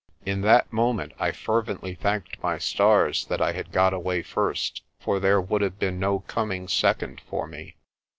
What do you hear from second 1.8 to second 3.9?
thanked my stars that I had